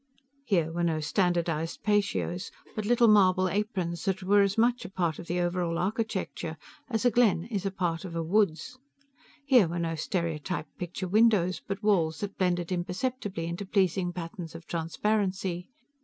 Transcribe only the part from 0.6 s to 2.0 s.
were no standardized